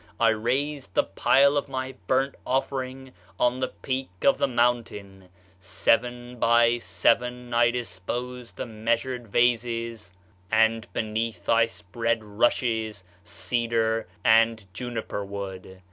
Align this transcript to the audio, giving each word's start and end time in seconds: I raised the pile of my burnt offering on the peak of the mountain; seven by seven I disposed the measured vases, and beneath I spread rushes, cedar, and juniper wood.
I 0.19 0.29
raised 0.29 0.95
the 0.95 1.03
pile 1.03 1.57
of 1.57 1.69
my 1.69 1.93
burnt 2.07 2.33
offering 2.43 3.13
on 3.39 3.59
the 3.59 3.67
peak 3.67 4.09
of 4.23 4.39
the 4.39 4.47
mountain; 4.47 5.29
seven 5.59 6.37
by 6.39 6.79
seven 6.79 7.53
I 7.53 7.69
disposed 7.69 8.57
the 8.57 8.65
measured 8.65 9.27
vases, 9.27 10.11
and 10.51 10.91
beneath 10.91 11.47
I 11.49 11.67
spread 11.67 12.23
rushes, 12.23 13.03
cedar, 13.23 14.07
and 14.25 14.65
juniper 14.73 15.23
wood. 15.23 15.79